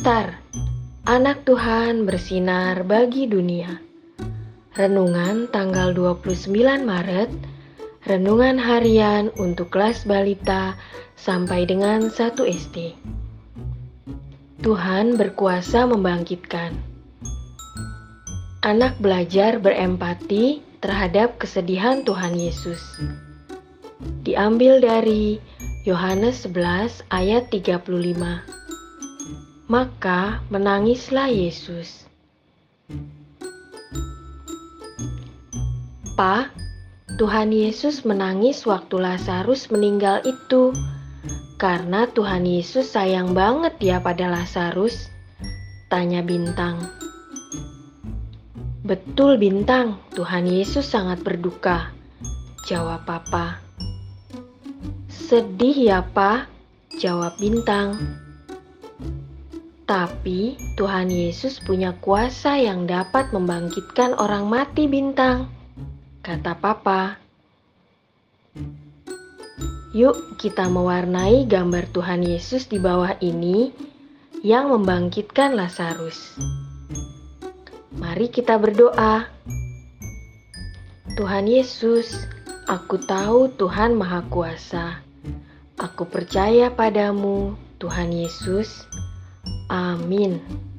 [0.00, 0.40] Star,
[1.04, 3.84] anak Tuhan bersinar bagi dunia.
[4.72, 6.56] Renungan tanggal 29
[6.88, 7.28] Maret,
[8.08, 10.72] renungan harian untuk kelas balita
[11.20, 12.96] sampai dengan 1 SD.
[14.64, 16.80] Tuhan berkuasa membangkitkan.
[18.64, 22.80] Anak belajar berempati terhadap kesedihan Tuhan Yesus.
[24.24, 25.36] Diambil dari
[25.84, 28.60] Yohanes 11 ayat 35.
[29.70, 32.02] Maka menangislah Yesus.
[36.18, 36.50] Pa,
[37.14, 40.74] Tuhan Yesus menangis waktu Lazarus meninggal itu
[41.54, 45.06] karena Tuhan Yesus sayang banget ya pada Lazarus.
[45.86, 46.90] Tanya Bintang.
[48.82, 51.94] Betul Bintang, Tuhan Yesus sangat berduka.
[52.66, 53.62] Jawab Papa.
[55.06, 56.50] Sedih ya, Pa?
[56.98, 58.26] Jawab Bintang.
[59.90, 65.50] Tapi Tuhan Yesus punya kuasa yang dapat membangkitkan orang mati bintang,
[66.22, 67.18] kata Papa.
[69.90, 73.74] Yuk kita mewarnai gambar Tuhan Yesus di bawah ini
[74.46, 76.38] yang membangkitkan Lazarus.
[77.90, 79.26] Mari kita berdoa.
[81.18, 82.30] Tuhan Yesus,
[82.70, 85.02] aku tahu Tuhan Maha Kuasa.
[85.82, 88.86] Aku percaya padamu, Tuhan Yesus.
[89.70, 90.69] Amin.